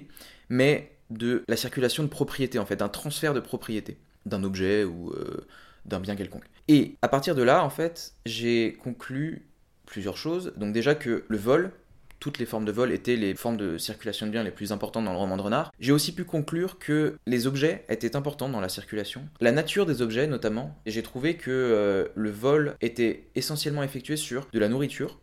mais 0.49 0.91
de 1.11 1.45
la 1.47 1.55
circulation 1.55 2.03
de 2.03 2.09
propriété, 2.09 2.59
en 2.59 2.65
fait, 2.65 2.75
d'un 2.75 2.89
transfert 2.89 3.33
de 3.33 3.39
propriété 3.39 3.97
d'un 4.25 4.43
objet 4.43 4.83
ou 4.83 5.11
euh, 5.11 5.47
d'un 5.85 6.01
bien 6.01 6.17
quelconque. 6.17 6.43
Et 6.67 6.97
à 7.03 7.07
partir 7.07 7.35
de 7.35 7.43
là, 7.43 7.63
en 7.63 7.69
fait, 7.69 8.11
j'ai 8.25 8.73
conclu 8.83 9.47
plusieurs 9.85 10.17
choses. 10.17 10.51
Donc 10.57 10.73
déjà 10.73 10.93
que 10.93 11.23
le 11.29 11.37
vol, 11.37 11.71
toutes 12.19 12.39
les 12.39 12.45
formes 12.45 12.65
de 12.65 12.71
vol 12.71 12.91
étaient 12.91 13.15
les 13.15 13.35
formes 13.35 13.57
de 13.57 13.77
circulation 13.77 14.25
de 14.25 14.31
biens 14.31 14.43
les 14.43 14.51
plus 14.51 14.71
importantes 14.71 15.05
dans 15.05 15.11
le 15.11 15.17
roman 15.17 15.37
de 15.37 15.41
renard. 15.41 15.71
J'ai 15.79 15.91
aussi 15.91 16.13
pu 16.13 16.23
conclure 16.23 16.79
que 16.79 17.17
les 17.25 17.47
objets 17.47 17.85
étaient 17.89 18.15
importants 18.15 18.49
dans 18.49 18.61
la 18.61 18.69
circulation. 18.69 19.27
La 19.41 19.51
nature 19.51 19.85
des 19.85 20.01
objets 20.01 20.27
notamment, 20.27 20.77
et 20.85 20.91
j'ai 20.91 21.03
trouvé 21.03 21.35
que 21.35 21.51
euh, 21.51 22.07
le 22.15 22.31
vol 22.31 22.75
était 22.81 23.27
essentiellement 23.35 23.83
effectué 23.83 24.15
sur 24.15 24.47
de 24.51 24.59
la 24.59 24.69
nourriture 24.69 25.19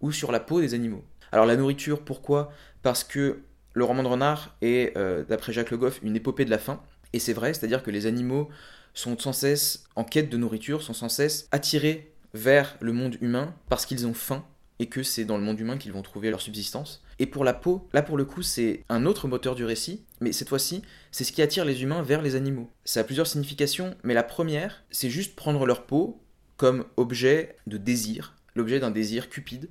ou 0.00 0.12
sur 0.12 0.32
la 0.32 0.40
peau 0.40 0.60
des 0.60 0.74
animaux. 0.74 1.04
Alors 1.32 1.46
la 1.46 1.56
nourriture, 1.56 2.02
pourquoi? 2.02 2.52
Parce 2.82 3.02
que 3.02 3.40
le 3.72 3.84
roman 3.84 4.02
de 4.02 4.08
renard 4.08 4.56
est, 4.62 4.96
euh, 4.96 5.24
d'après 5.24 5.52
Jacques 5.52 5.72
Le 5.72 5.76
Goff, 5.76 5.98
une 6.02 6.14
épopée 6.14 6.44
de 6.44 6.50
la 6.50 6.58
faim. 6.58 6.80
Et 7.12 7.18
c'est 7.18 7.32
vrai, 7.32 7.54
c'est-à-dire 7.54 7.82
que 7.82 7.90
les 7.90 8.06
animaux 8.06 8.48
sont 8.94 9.18
sans 9.18 9.32
cesse 9.32 9.84
en 9.96 10.04
quête 10.04 10.30
de 10.30 10.36
nourriture, 10.36 10.82
sont 10.82 10.94
sans 10.94 11.08
cesse 11.08 11.48
attirés 11.50 12.12
vers 12.32 12.76
le 12.80 12.92
monde 12.92 13.16
humain 13.20 13.54
parce 13.68 13.86
qu'ils 13.86 14.06
ont 14.06 14.14
faim 14.14 14.44
et 14.78 14.86
que 14.86 15.02
c'est 15.02 15.24
dans 15.24 15.38
le 15.38 15.44
monde 15.44 15.60
humain 15.60 15.78
qu'ils 15.78 15.92
vont 15.92 16.02
trouver 16.02 16.30
leur 16.30 16.40
subsistance. 16.40 17.02
Et 17.18 17.26
pour 17.26 17.44
la 17.44 17.54
peau, 17.54 17.88
là 17.92 18.02
pour 18.02 18.16
le 18.16 18.24
coup 18.24 18.42
c'est 18.42 18.84
un 18.88 19.06
autre 19.06 19.28
moteur 19.28 19.54
du 19.54 19.64
récit, 19.64 20.04
mais 20.20 20.32
cette 20.32 20.48
fois-ci 20.48 20.82
c'est 21.12 21.24
ce 21.24 21.32
qui 21.32 21.42
attire 21.42 21.64
les 21.64 21.82
humains 21.82 22.02
vers 22.02 22.22
les 22.22 22.34
animaux. 22.34 22.70
Ça 22.84 23.00
a 23.00 23.04
plusieurs 23.04 23.26
significations, 23.26 23.94
mais 24.02 24.14
la 24.14 24.24
première 24.24 24.82
c'est 24.90 25.10
juste 25.10 25.36
prendre 25.36 25.66
leur 25.66 25.86
peau 25.86 26.20
comme 26.56 26.84
objet 26.96 27.56
de 27.66 27.76
désir, 27.76 28.34
l'objet 28.54 28.80
d'un 28.80 28.90
désir 28.90 29.28
cupide, 29.28 29.68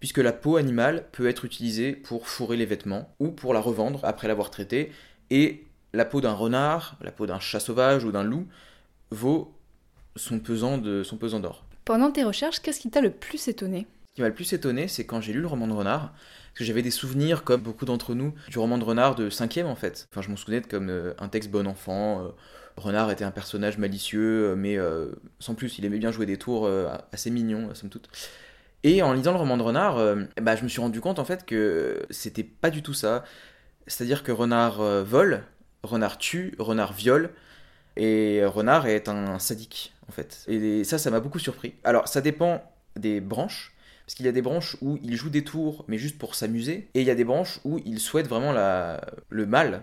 puisque 0.00 0.18
la 0.18 0.32
peau 0.32 0.56
animale 0.56 1.06
peut 1.12 1.28
être 1.28 1.44
utilisée 1.44 1.92
pour 1.92 2.26
fourrer 2.26 2.56
les 2.56 2.66
vêtements 2.66 3.14
ou 3.18 3.30
pour 3.30 3.54
la 3.54 3.60
revendre 3.60 4.00
après 4.04 4.28
l'avoir 4.28 4.50
traitée, 4.50 4.92
et 5.30 5.64
la 5.92 6.04
peau 6.04 6.20
d'un 6.20 6.32
renard, 6.32 6.96
la 7.00 7.12
peau 7.12 7.26
d'un 7.26 7.38
chat 7.38 7.60
sauvage 7.60 8.04
ou 8.04 8.12
d'un 8.12 8.24
loup 8.24 8.46
vaut 9.10 9.54
son 10.16 10.40
pesant 10.40 10.78
d'or. 10.78 11.64
Pendant 11.84 12.10
tes 12.10 12.24
recherches, 12.24 12.60
qu'est-ce 12.60 12.80
qui 12.80 12.90
t'a 12.90 13.00
le 13.00 13.10
plus 13.10 13.48
étonné? 13.48 13.86
Ce 14.12 14.16
qui 14.16 14.20
m'a 14.20 14.28
le 14.28 14.34
plus 14.34 14.52
étonné, 14.52 14.88
c'est 14.88 15.06
quand 15.06 15.22
j'ai 15.22 15.32
lu 15.32 15.40
le 15.40 15.46
roman 15.46 15.66
de 15.66 15.72
Renard, 15.72 16.12
parce 16.12 16.58
que 16.58 16.64
j'avais 16.64 16.82
des 16.82 16.90
souvenirs, 16.90 17.44
comme 17.44 17.62
beaucoup 17.62 17.86
d'entre 17.86 18.14
nous, 18.14 18.34
du 18.50 18.58
roman 18.58 18.76
de 18.76 18.84
Renard 18.84 19.14
de 19.14 19.30
5 19.30 19.60
en 19.64 19.74
fait. 19.74 20.06
Enfin, 20.10 20.20
je 20.20 20.28
m'en 20.28 20.36
souvenais 20.36 20.60
comme 20.60 20.90
euh, 20.90 21.14
un 21.18 21.28
texte 21.28 21.50
bon 21.50 21.66
enfant. 21.66 22.22
Euh, 22.22 22.28
Renard 22.76 23.10
était 23.10 23.24
un 23.24 23.30
personnage 23.30 23.78
malicieux, 23.78 24.50
euh, 24.50 24.54
mais 24.54 24.76
sans 25.38 25.54
plus, 25.54 25.78
il 25.78 25.86
aimait 25.86 25.98
bien 25.98 26.10
jouer 26.10 26.26
des 26.26 26.36
tours 26.36 26.70
assez 27.10 27.30
mignons, 27.30 27.74
somme 27.74 27.88
toute. 27.88 28.10
Et 28.82 29.02
en 29.02 29.14
lisant 29.14 29.32
le 29.32 29.38
roman 29.38 29.56
de 29.56 29.62
Renard, 29.62 29.96
bah, 30.42 30.56
je 30.56 30.62
me 30.62 30.68
suis 30.68 30.80
rendu 30.80 31.00
compte 31.00 31.18
en 31.18 31.24
fait 31.24 31.46
que 31.46 32.04
c'était 32.10 32.44
pas 32.44 32.68
du 32.68 32.82
tout 32.82 32.94
ça. 32.94 33.24
C'est-à-dire 33.86 34.22
que 34.24 34.32
Renard 34.32 34.82
vole, 35.04 35.42
Renard 35.84 36.18
tue, 36.18 36.54
Renard 36.58 36.92
viole, 36.92 37.30
et 37.96 38.44
Renard 38.44 38.86
est 38.86 39.08
un 39.08 39.38
sadique 39.38 39.94
en 40.06 40.12
fait. 40.12 40.44
Et 40.48 40.84
ça, 40.84 40.98
ça 40.98 41.10
m'a 41.10 41.20
beaucoup 41.20 41.38
surpris. 41.38 41.74
Alors, 41.82 42.08
ça 42.08 42.20
dépend 42.20 42.62
des 42.96 43.22
branches. 43.22 43.72
Parce 44.06 44.14
qu'il 44.14 44.26
y 44.26 44.28
a 44.28 44.32
des 44.32 44.42
branches 44.42 44.76
où 44.80 44.98
il 45.02 45.16
joue 45.16 45.30
des 45.30 45.44
tours, 45.44 45.84
mais 45.88 45.98
juste 45.98 46.18
pour 46.18 46.34
s'amuser, 46.34 46.88
et 46.94 47.00
il 47.00 47.06
y 47.06 47.10
a 47.10 47.14
des 47.14 47.24
branches 47.24 47.60
où 47.64 47.80
il 47.84 48.00
souhaite 48.00 48.26
vraiment 48.26 48.52
le 48.52 49.46
mal 49.46 49.82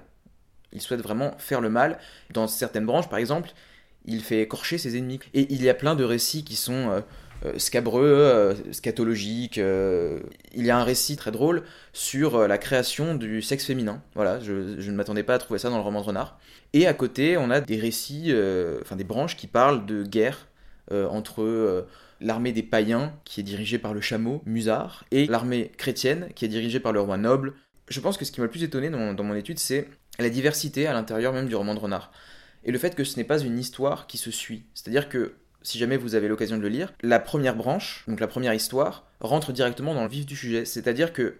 Il 0.73 0.81
souhaite 0.81 1.01
vraiment 1.01 1.31
faire 1.37 1.61
le 1.61 1.69
mal. 1.69 1.99
Dans 2.33 2.47
certaines 2.47 2.85
branches, 2.85 3.09
par 3.09 3.19
exemple, 3.19 3.51
il 4.05 4.21
fait 4.21 4.41
écorcher 4.41 4.77
ses 4.77 4.97
ennemis. 4.97 5.19
Et 5.33 5.51
il 5.53 5.63
y 5.63 5.69
a 5.69 5.73
plein 5.73 5.95
de 5.95 6.03
récits 6.03 6.43
qui 6.43 6.55
sont 6.55 6.89
euh, 6.89 7.01
euh, 7.45 7.57
scabreux, 7.57 8.05
euh, 8.05 8.53
scatologiques. 8.71 9.57
Il 9.57 10.65
y 10.65 10.71
a 10.71 10.77
un 10.77 10.83
récit 10.83 11.15
très 11.15 11.31
drôle 11.31 11.63
sur 11.93 12.47
la 12.47 12.57
création 12.57 13.15
du 13.15 13.41
sexe 13.41 13.65
féminin. 13.65 14.01
Voilà, 14.15 14.39
je, 14.39 14.79
je 14.79 14.91
ne 14.91 14.95
m'attendais 14.95 15.23
pas 15.23 15.35
à 15.35 15.37
trouver 15.37 15.59
ça 15.59 15.69
dans 15.69 15.77
le 15.77 15.83
roman 15.83 16.01
de 16.01 16.05
Renard. 16.05 16.39
Et 16.73 16.87
à 16.87 16.93
côté, 16.93 17.37
on 17.37 17.49
a 17.49 17.61
des 17.61 17.77
récits, 17.77 18.33
enfin 18.81 18.95
des 18.95 19.03
branches 19.03 19.37
qui 19.37 19.47
parlent 19.47 19.85
de 19.85 20.03
guerre 20.03 20.47
entre 20.91 21.85
l'armée 22.21 22.51
des 22.51 22.63
païens, 22.63 23.13
qui 23.23 23.39
est 23.39 23.43
dirigée 23.43 23.77
par 23.77 23.93
le 23.93 24.01
chameau, 24.01 24.41
Musard, 24.45 25.05
et 25.11 25.25
l'armée 25.27 25.71
chrétienne, 25.77 26.29
qui 26.35 26.45
est 26.45 26.49
dirigée 26.49 26.79
par 26.79 26.91
le 26.91 27.01
roi 27.01 27.17
noble. 27.17 27.53
Je 27.87 27.99
pense 27.99 28.17
que 28.17 28.25
ce 28.25 28.31
qui 28.31 28.39
m'a 28.39 28.45
le 28.45 28.51
plus 28.51 28.63
étonné 28.63 28.89
dans, 28.89 29.23
mon 29.23 29.35
étude, 29.35 29.59
c'est 29.59 29.87
la 30.19 30.29
diversité 30.29 30.87
à 30.87 30.93
l'intérieur 30.93 31.33
même 31.33 31.47
du 31.47 31.55
roman 31.55 31.73
de 31.73 31.79
Renard. 31.79 32.11
Et 32.63 32.71
le 32.71 32.77
fait 32.77 32.95
que 32.95 33.03
ce 33.03 33.17
n'est 33.17 33.23
pas 33.23 33.39
une 33.39 33.57
histoire 33.57 34.05
qui 34.07 34.17
se 34.17 34.31
suit. 34.31 34.65
C'est-à-dire 34.73 35.09
que, 35.09 35.35
si 35.61 35.77
jamais 35.77 35.97
vous 35.97 36.15
avez 36.15 36.27
l'occasion 36.27 36.57
de 36.57 36.61
le 36.61 36.69
lire, 36.69 36.93
la 37.01 37.19
première 37.19 37.55
branche, 37.55 38.03
donc 38.07 38.19
la 38.19 38.27
première 38.27 38.53
histoire, 38.53 39.07
rentre 39.21 39.53
directement 39.53 39.93
dans 39.93 40.03
le 40.03 40.09
vif 40.09 40.25
du 40.25 40.35
sujet. 40.35 40.65
C'est-à-dire 40.65 41.13
que 41.13 41.35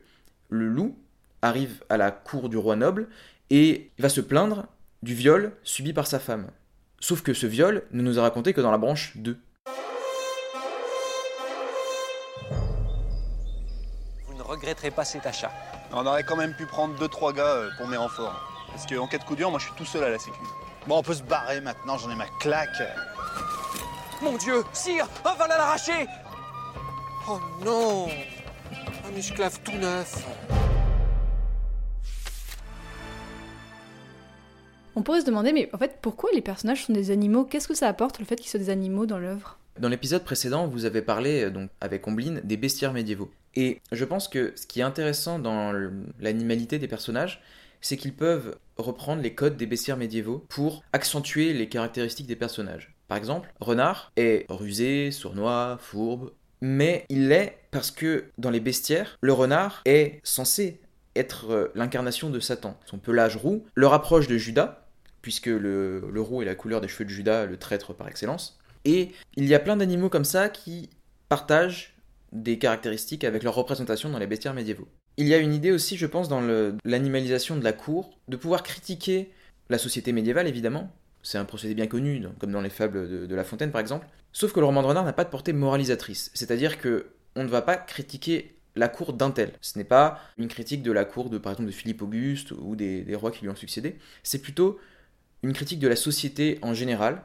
le 0.49 0.67
loup 0.67 0.97
arrive 1.41 1.83
à 1.89 1.97
la 1.97 2.11
cour 2.11 2.49
du 2.49 2.57
roi 2.57 2.75
noble 2.75 3.07
et 3.49 3.91
va 3.99 4.09
se 4.09 4.21
plaindre 4.21 4.67
du 5.03 5.13
viol 5.13 5.53
subi 5.63 5.93
par 5.93 6.07
sa 6.07 6.19
femme. 6.19 6.47
Sauf 6.99 7.21
que 7.21 7.33
ce 7.33 7.47
viol 7.47 7.83
ne 7.91 8.01
nous 8.01 8.19
a 8.19 8.23
raconté 8.23 8.53
que 8.53 8.61
dans 8.61 8.71
la 8.71 8.77
branche 8.77 9.15
2. 9.17 9.37
Pas 14.95 15.05
cet 15.05 15.25
achat. 15.25 15.51
On 15.91 16.05
aurait 16.05 16.23
quand 16.23 16.35
même 16.35 16.53
pu 16.53 16.65
prendre 16.65 16.95
2-3 16.95 17.33
gars 17.33 17.43
euh, 17.43 17.69
pour 17.77 17.87
mes 17.87 17.97
renforts. 17.97 18.39
Parce 18.71 18.85
qu'en 18.85 19.07
cas 19.07 19.17
de 19.17 19.23
coup 19.23 19.35
dur, 19.35 19.49
moi 19.49 19.59
je 19.59 19.65
suis 19.65 19.73
tout 19.75 19.85
seul 19.85 20.03
à 20.03 20.09
la 20.09 20.19
sécu. 20.19 20.37
Bon, 20.87 20.97
on 20.97 21.03
peut 21.03 21.15
se 21.15 21.23
barrer 21.23 21.59
maintenant, 21.61 21.97
j'en 21.97 22.09
ai 22.11 22.15
ma 22.15 22.27
claque. 22.39 22.69
Mon 24.21 24.37
Dieu, 24.37 24.63
sire, 24.73 25.07
un 25.25 25.33
vol 25.33 25.51
à 25.51 25.57
l'arraché 25.57 26.07
Oh 27.27 27.39
non 27.63 28.07
Un 29.05 29.15
esclave 29.17 29.59
tout 29.63 29.77
neuf. 29.77 30.23
On 34.95 35.01
pourrait 35.01 35.21
se 35.21 35.25
demander, 35.25 35.51
mais 35.53 35.69
en 35.73 35.77
fait, 35.77 35.99
pourquoi 36.01 36.29
les 36.33 36.41
personnages 36.41 36.85
sont 36.85 36.93
des 36.93 37.11
animaux? 37.11 37.45
Qu'est-ce 37.45 37.67
que 37.67 37.73
ça 37.73 37.87
apporte 37.87 38.19
le 38.19 38.25
fait 38.25 38.35
qu'ils 38.35 38.49
soient 38.49 38.59
des 38.59 38.69
animaux 38.69 39.05
dans 39.05 39.17
l'œuvre? 39.17 39.57
Dans 39.79 39.87
l'épisode 39.87 40.25
précédent, 40.25 40.67
vous 40.67 40.83
avez 40.83 41.01
parlé, 41.01 41.45
euh, 41.45 41.51
donc 41.51 41.69
avec 41.79 42.05
Omblin, 42.05 42.41
des 42.43 42.57
bestiaires 42.57 42.91
médiévaux. 42.91 43.31
Et 43.55 43.79
je 43.93 44.03
pense 44.03 44.27
que 44.27 44.51
ce 44.57 44.67
qui 44.67 44.81
est 44.81 44.83
intéressant 44.83 45.39
dans 45.39 45.71
l'animalité 46.19 46.79
des 46.79 46.89
personnages, 46.89 47.41
c'est 47.79 47.95
qu'ils 47.95 48.13
peuvent 48.13 48.57
reprendre 48.77 49.21
les 49.21 49.33
codes 49.33 49.55
des 49.55 49.65
bestiaires 49.65 49.95
médiévaux 49.95 50.45
pour 50.49 50.83
accentuer 50.91 51.53
les 51.53 51.69
caractéristiques 51.69 52.27
des 52.27 52.35
personnages. 52.35 52.93
Par 53.07 53.17
exemple, 53.17 53.53
Renard 53.61 54.11
est 54.17 54.45
rusé, 54.49 55.11
sournois, 55.11 55.77
fourbe, 55.79 56.33
mais 56.59 57.05
il 57.07 57.29
l'est 57.29 57.57
parce 57.71 57.89
que 57.89 58.25
dans 58.37 58.49
les 58.49 58.59
bestiaires, 58.59 59.17
le 59.21 59.31
renard 59.31 59.81
est 59.85 60.19
censé 60.23 60.81
être 61.15 61.51
euh, 61.51 61.71
l'incarnation 61.73 62.29
de 62.29 62.41
Satan. 62.41 62.77
Son 62.85 62.97
pelage 62.97 63.37
roux 63.37 63.65
le 63.75 63.87
rapproche 63.87 64.27
de 64.27 64.37
Judas, 64.37 64.89
puisque 65.21 65.47
le, 65.47 66.09
le 66.11 66.21
roux 66.21 66.41
est 66.41 66.45
la 66.45 66.55
couleur 66.55 66.81
des 66.81 66.89
cheveux 66.89 67.05
de 67.05 67.09
Judas, 67.09 67.45
le 67.45 67.55
traître 67.55 67.93
par 67.93 68.09
excellence. 68.09 68.58
Et 68.85 69.09
il 69.35 69.45
y 69.45 69.55
a 69.55 69.59
plein 69.59 69.77
d'animaux 69.77 70.09
comme 70.09 70.25
ça 70.25 70.49
qui 70.49 70.89
partagent 71.27 71.95
des 72.31 72.57
caractéristiques 72.57 73.23
avec 73.23 73.43
leur 73.43 73.55
représentation 73.55 74.09
dans 74.09 74.19
les 74.19 74.27
bestiaires 74.27 74.53
médiévaux. 74.53 74.87
Il 75.17 75.27
y 75.27 75.33
a 75.33 75.37
une 75.37 75.53
idée 75.53 75.71
aussi, 75.71 75.97
je 75.97 76.05
pense, 76.05 76.29
dans 76.29 76.41
l'animalisation 76.85 77.57
de 77.57 77.63
la 77.63 77.73
cour, 77.73 78.17
de 78.27 78.37
pouvoir 78.37 78.63
critiquer 78.63 79.31
la 79.69 79.77
société 79.77 80.11
médiévale, 80.13 80.47
évidemment. 80.47 80.91
C'est 81.23 81.37
un 81.37 81.45
procédé 81.45 81.73
bien 81.73 81.87
connu, 81.87 82.25
comme 82.39 82.51
dans 82.51 82.61
les 82.61 82.69
fables 82.69 83.27
de, 83.27 83.35
La 83.35 83.43
Fontaine, 83.43 83.71
par 83.71 83.81
exemple. 83.81 84.07
Sauf 84.31 84.53
que 84.53 84.59
le 84.59 84.65
roman 84.65 84.81
de 84.81 84.87
renard 84.87 85.03
n'a 85.03 85.13
pas 85.13 85.25
de 85.25 85.29
portée 85.29 85.51
moralisatrice. 85.51 86.31
C'est-à-dire 86.33 86.77
que 86.77 87.07
on 87.35 87.43
ne 87.43 87.49
va 87.49 87.61
pas 87.61 87.75
critiquer 87.75 88.55
la 88.75 88.87
cour 88.87 89.13
d'un 89.13 89.31
tel. 89.31 89.51
Ce 89.61 89.77
n'est 89.77 89.83
pas 89.83 90.19
une 90.37 90.47
critique 90.47 90.83
de 90.83 90.91
la 90.91 91.03
cour 91.03 91.29
de, 91.29 91.37
par 91.37 91.51
exemple, 91.51 91.67
de 91.67 91.73
Philippe 91.73 92.01
Auguste 92.01 92.51
ou 92.51 92.75
des 92.75 93.15
rois 93.15 93.31
qui 93.31 93.41
lui 93.41 93.49
ont 93.49 93.55
succédé. 93.55 93.97
C'est 94.23 94.41
plutôt 94.41 94.79
une 95.43 95.53
critique 95.53 95.79
de 95.79 95.87
la 95.87 95.95
société 95.95 96.59
en 96.61 96.73
général. 96.73 97.23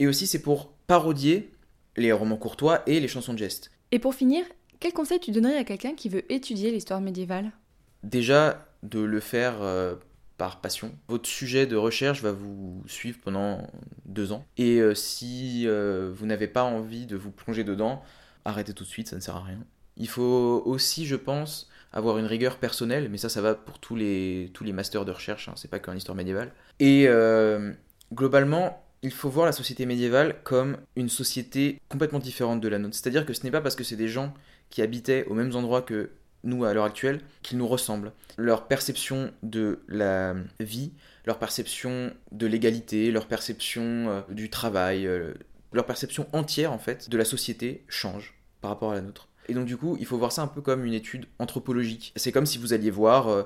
Et 0.00 0.06
aussi, 0.06 0.26
c'est 0.26 0.42
pour 0.42 0.72
parodier 0.88 1.52
les 1.96 2.10
romans 2.12 2.36
courtois 2.36 2.82
et 2.86 2.98
les 2.98 3.08
chansons 3.08 3.34
de 3.34 3.38
geste. 3.38 3.70
Et 3.92 4.00
pour 4.00 4.14
finir, 4.14 4.44
quel 4.80 4.92
conseil 4.92 5.20
tu 5.20 5.30
donnerais 5.30 5.58
à 5.58 5.64
quelqu'un 5.64 5.94
qui 5.94 6.08
veut 6.08 6.30
étudier 6.32 6.70
l'histoire 6.70 7.00
médiévale? 7.00 7.52
Déjà, 8.02 8.66
de 8.82 9.00
le 9.00 9.20
faire 9.20 9.60
euh, 9.60 9.96
par 10.38 10.60
passion. 10.60 10.92
Votre 11.08 11.28
sujet 11.28 11.66
de 11.66 11.76
recherche 11.76 12.22
va 12.22 12.32
vous 12.32 12.82
suivre 12.86 13.18
pendant 13.22 13.66
deux 14.06 14.32
ans. 14.32 14.44
Et 14.56 14.78
euh, 14.78 14.94
si 14.94 15.64
euh, 15.66 16.12
vous 16.14 16.26
n'avez 16.26 16.48
pas 16.48 16.62
envie 16.62 17.06
de 17.06 17.16
vous 17.16 17.30
plonger 17.30 17.64
dedans, 17.64 18.02
arrêtez 18.44 18.72
tout 18.72 18.84
de 18.84 18.88
suite, 18.88 19.08
ça 19.08 19.16
ne 19.16 19.20
sert 19.20 19.36
à 19.36 19.42
rien. 19.42 19.58
Il 19.96 20.08
faut 20.08 20.62
aussi, 20.64 21.06
je 21.06 21.16
pense, 21.16 21.68
avoir 21.92 22.18
une 22.18 22.26
rigueur 22.26 22.56
personnelle, 22.56 23.08
mais 23.10 23.18
ça, 23.18 23.28
ça 23.28 23.42
va 23.42 23.54
pour 23.54 23.78
tous 23.78 23.96
les, 23.96 24.50
tous 24.54 24.64
les 24.64 24.72
masters 24.72 25.04
de 25.04 25.10
recherche, 25.10 25.48
hein, 25.48 25.54
c'est 25.56 25.68
pas 25.68 25.80
qu'en 25.80 25.94
histoire 25.94 26.14
médiévale. 26.14 26.52
Et 26.78 27.08
globalement, 28.14 28.80
il 29.02 29.12
faut 29.12 29.28
voir 29.28 29.46
la 29.46 29.52
société 29.52 29.86
médiévale 29.86 30.36
comme 30.44 30.76
une 30.96 31.08
société 31.08 31.80
complètement 31.88 32.18
différente 32.18 32.60
de 32.60 32.68
la 32.68 32.78
nôtre. 32.78 32.94
C'est-à-dire 32.96 33.24
que 33.26 33.32
ce 33.32 33.44
n'est 33.44 33.50
pas 33.50 33.60
parce 33.60 33.76
que 33.76 33.84
c'est 33.84 33.96
des 33.96 34.08
gens 34.08 34.34
qui 34.70 34.82
habitaient 34.82 35.24
aux 35.26 35.34
mêmes 35.34 35.54
endroits 35.54 35.82
que 35.82 36.10
nous 36.44 36.64
à 36.64 36.72
l'heure 36.74 36.84
actuelle 36.84 37.20
qu'ils 37.42 37.58
nous 37.58 37.66
ressemblent. 37.68 38.12
Leur 38.36 38.66
perception 38.68 39.32
de 39.42 39.80
la 39.88 40.34
vie, 40.60 40.92
leur 41.26 41.38
perception 41.38 42.12
de 42.32 42.46
l'égalité, 42.46 43.10
leur 43.10 43.26
perception 43.26 43.82
euh, 43.82 44.20
du 44.30 44.50
travail, 44.50 45.06
euh, 45.06 45.32
leur 45.72 45.84
perception 45.86 46.26
entière 46.32 46.72
en 46.72 46.78
fait 46.78 47.08
de 47.10 47.16
la 47.18 47.24
société 47.24 47.84
change 47.88 48.34
par 48.60 48.70
rapport 48.70 48.92
à 48.92 48.94
la 48.94 49.00
nôtre. 49.00 49.28
Et 49.48 49.54
donc 49.54 49.66
du 49.66 49.76
coup, 49.76 49.96
il 50.00 50.06
faut 50.06 50.18
voir 50.18 50.32
ça 50.32 50.42
un 50.42 50.46
peu 50.46 50.60
comme 50.60 50.84
une 50.84 50.94
étude 50.94 51.26
anthropologique. 51.38 52.12
C'est 52.16 52.32
comme 52.32 52.46
si 52.46 52.58
vous 52.58 52.72
alliez 52.72 52.90
voir 52.90 53.28
euh, 53.28 53.42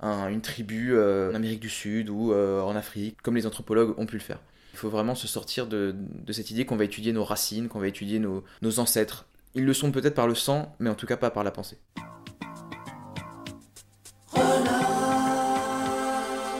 un- 0.00 0.28
une 0.28 0.42
tribu 0.42 0.96
en 0.98 1.34
Amérique 1.34 1.60
du 1.60 1.70
Sud 1.70 2.10
ou 2.10 2.32
en 2.34 2.76
Afrique, 2.76 3.16
comme 3.22 3.34
les 3.36 3.46
anthropologues 3.46 3.98
ont 3.98 4.04
pu 4.06 4.14
le 4.16 4.20
faire. 4.20 4.38
Il 4.76 4.78
faut 4.78 4.90
vraiment 4.90 5.14
se 5.14 5.26
sortir 5.26 5.66
de, 5.66 5.96
cette 6.30 6.50
idée 6.50 6.66
qu'on 6.66 6.76
va 6.76 6.84
étudier 6.84 7.14
nos 7.14 7.24
racines, 7.24 7.68
qu'on 7.68 7.80
va 7.80 7.88
étudier 7.88 8.18
nos, 8.18 8.44
ancêtres. 8.78 9.24
Ils 9.54 9.64
le 9.64 9.72
sont 9.72 9.90
peut-être 9.90 10.14
par 10.14 10.28
le 10.28 10.34
sang, 10.34 10.76
mais 10.80 10.90
en 10.90 10.94
tout 10.94 11.06
cas 11.06 11.16
pas 11.16 11.30
par 11.30 11.44
la 11.44 11.50
pensée. 11.50 11.78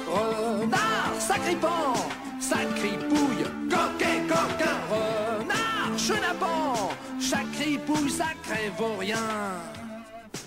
Renard, 0.07 1.21
sacripant, 1.21 1.93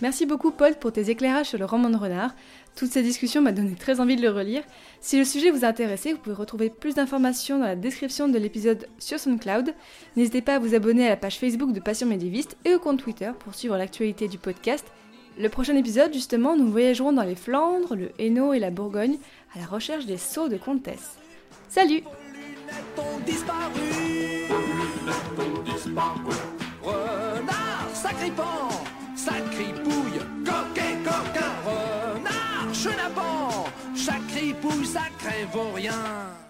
Merci 0.02 0.26
beaucoup 0.26 0.52
Paul 0.52 0.76
pour 0.76 0.94
tes 0.94 1.10
éclairages 1.10 1.48
sur 1.48 1.60
le 1.60 1.66
roman 1.66 1.90
de 1.90 1.98
renard. 1.98 2.34
Toute 2.76 2.92
cette 2.92 3.04
discussion 3.04 3.42
m'a 3.42 3.52
donné 3.52 3.76
très 3.76 4.00
envie 4.00 4.16
de 4.16 4.22
le 4.22 4.30
relire. 4.30 4.64
Si 5.02 5.18
le 5.18 5.26
sujet 5.26 5.52
vous 5.52 5.66
a 5.66 5.68
intéressé, 5.68 6.14
vous 6.14 6.20
pouvez 6.20 6.36
retrouver 6.36 6.70
plus 6.70 6.96
d'informations 6.96 7.60
dans 7.60 7.66
la 7.66 7.76
description 7.76 8.30
de 8.30 8.38
l'épisode 8.38 8.88
sur 8.98 9.20
SoundCloud. 9.20 9.74
N'hésitez 10.16 10.42
pas 10.42 10.56
à 10.56 10.60
vous 10.60 10.74
abonner 10.74 11.06
à 11.06 11.10
la 11.10 11.18
page 11.18 11.38
Facebook 11.38 11.74
de 11.74 11.82
Passion 11.82 12.08
Médiéviste 12.08 12.56
et 12.64 12.76
au 12.76 12.80
compte 12.80 13.02
Twitter 13.02 13.32
pour 13.40 13.56
suivre 13.56 13.78
l'actualité 13.78 14.30
du 14.30 14.38
podcast. 14.38 14.86
Le 15.38 15.50
prochain 15.50 15.76
épisode, 15.76 16.14
justement, 16.14 16.56
nous 16.56 16.72
voyagerons 16.72 17.12
dans 17.12 17.24
les 17.24 17.36
Flandres, 17.36 17.96
le 17.96 18.12
Hainaut 18.20 18.54
et 18.54 18.60
la 18.60 18.72
Bourgogne 18.72 19.18
à 19.56 19.60
la 19.60 19.66
recherche 19.66 20.06
des 20.06 20.18
sceaux 20.18 20.48
de 20.48 20.58
comtesse. 20.58 21.18
Salut. 21.68 22.04
Renard, 26.82 27.90
chenapan, 34.60 34.86
sacripouille, 34.86 34.86
sacré 34.86 35.46
vaurien. 35.54 36.49